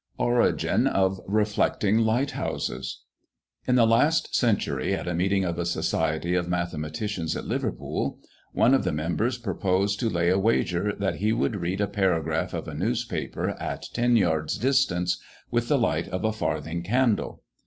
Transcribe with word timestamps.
ORIGIN 0.17 0.87
OF 0.87 1.21
REFLECTING 1.27 1.99
LIGHTHOUSES. 1.99 3.03
In 3.67 3.75
the 3.75 3.85
last 3.85 4.35
century, 4.35 4.95
at 4.95 5.07
a 5.07 5.13
meeting 5.13 5.45
of 5.45 5.59
a 5.59 5.63
society 5.67 6.33
of 6.33 6.49
mathematicians 6.49 7.35
at 7.37 7.45
Liverpool, 7.45 8.17
one 8.51 8.73
of 8.73 8.83
the 8.83 8.91
members 8.91 9.37
proposed 9.37 9.99
to 9.99 10.09
lay 10.09 10.29
a 10.29 10.39
wager, 10.39 10.91
that 10.95 11.17
he 11.17 11.31
would 11.31 11.57
read 11.57 11.79
a 11.81 11.87
paragraph 11.87 12.55
of 12.55 12.67
a 12.67 12.73
newspaper, 12.73 13.49
at 13.61 13.83
ten 13.93 14.17
yards' 14.17 14.57
distance, 14.57 15.21
with 15.51 15.67
the 15.67 15.77
light 15.77 16.07
of 16.07 16.23
a 16.25 16.33
farthing 16.33 16.81
candle. 16.81 17.43